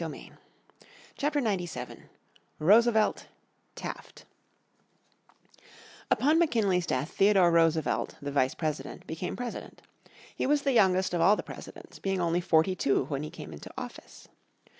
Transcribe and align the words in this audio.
__________Chapter 1.15 1.39
97 1.39 2.09
Roosevelt 2.57 3.27
Taft 3.75 4.25
Upon 6.09 6.39
McKinley's 6.39 6.87
death 6.87 7.11
Theodore 7.11 7.51
Roosevelt, 7.51 8.15
The 8.19 8.31
Vice 8.31 8.55
President, 8.55 9.05
became 9.05 9.35
President. 9.35 9.83
He 10.35 10.47
was 10.47 10.63
the 10.63 10.73
youngest 10.73 11.13
of 11.13 11.21
all 11.21 11.35
the 11.35 11.43
Presidents, 11.43 11.99
being 11.99 12.19
only 12.19 12.41
forty 12.41 12.75
two 12.75 13.03
when 13.09 13.21
he 13.21 13.29
came 13.29 13.53
into 13.53 13.71
office. 13.77 14.27